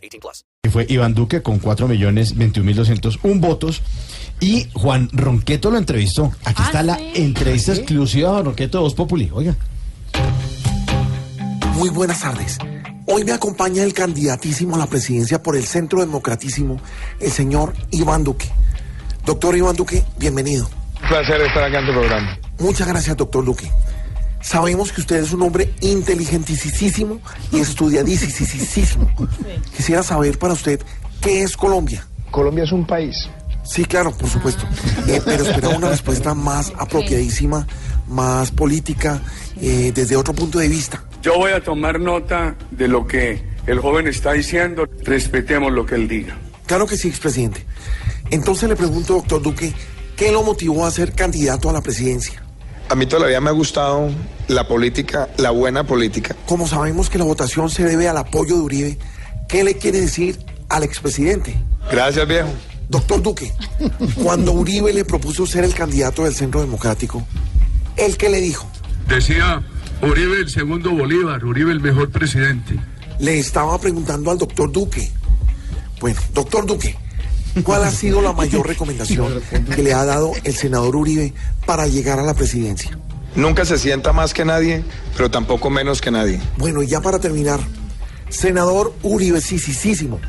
[0.00, 0.44] 18 plus.
[0.70, 3.82] fue Iván Duque con 4 millones 21 mil 201 votos
[4.40, 6.32] y Juan Ronqueto lo entrevistó.
[6.44, 7.12] Aquí Ah, está la sí.
[7.16, 9.30] entrevista exclusiva de Ronqueto de Voz Populi.
[9.32, 9.56] Oiga.
[11.74, 12.58] Muy buenas tardes.
[13.06, 16.80] Hoy me acompaña el candidatísimo a la presidencia por el Centro Democratísimo,
[17.18, 18.48] el señor Iván Duque.
[19.26, 20.68] Doctor Iván Duque, bienvenido.
[21.02, 22.38] Un placer estar acá en tu programa.
[22.58, 23.70] Muchas gracias, doctor Duque.
[24.40, 27.20] Sabemos que usted es un hombre inteligentísimo
[27.52, 29.10] y estudiadísimo.
[29.76, 30.80] Quisiera saber para usted
[31.20, 32.06] qué es Colombia.
[32.30, 33.28] Colombia es un país.
[33.64, 34.64] Sí, claro, por supuesto.
[35.06, 37.66] Eh, pero esperaba una respuesta más apropiadísima,
[38.08, 39.20] más política,
[39.60, 41.04] eh, desde otro punto de vista.
[41.22, 44.88] Yo voy a tomar nota de lo que el joven está diciendo.
[45.04, 46.36] Respetemos lo que él diga.
[46.66, 47.64] Claro que sí, expresidente.
[48.30, 49.74] Entonces le pregunto, doctor Duque,
[50.16, 52.42] ¿qué lo motivó a ser candidato a la presidencia?
[52.90, 54.10] A mí todavía me ha gustado
[54.48, 56.34] la política, la buena política.
[56.44, 58.98] Como sabemos que la votación se debe al apoyo de Uribe,
[59.48, 61.56] ¿qué le quiere decir al expresidente?
[61.88, 62.48] Gracias, viejo.
[62.88, 63.52] Doctor Duque,
[64.24, 67.24] cuando Uribe le propuso ser el candidato del Centro Democrático,
[67.96, 68.68] ¿él qué le dijo?
[69.06, 69.62] Decía
[70.02, 72.74] Uribe el segundo Bolívar, Uribe el mejor presidente.
[73.20, 75.12] Le estaba preguntando al doctor Duque.
[76.00, 76.98] Bueno, doctor Duque,
[77.62, 79.40] ¿cuál ha sido la mayor recomendación
[79.74, 81.32] que le ha dado el senador Uribe
[81.66, 82.98] para llegar a la presidencia?
[83.36, 84.84] Nunca se sienta más que nadie,
[85.16, 86.40] pero tampoco menos que nadie.
[86.56, 87.60] Bueno, y ya para terminar,
[88.28, 90.20] senador Uribe, sí, sí, sí, sísimo,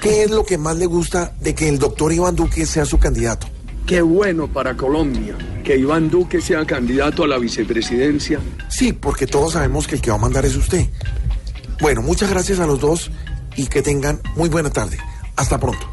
[0.00, 2.98] ¿qué es lo que más le gusta de que el doctor Iván Duque sea su
[2.98, 3.46] candidato?
[3.86, 8.40] Qué bueno para Colombia que Iván Duque sea candidato a la vicepresidencia.
[8.68, 10.86] Sí, porque todos sabemos que el que va a mandar es usted.
[11.80, 13.10] Bueno, muchas gracias a los dos
[13.56, 14.98] y que tengan muy buena tarde.
[15.36, 15.86] Hasta pronto.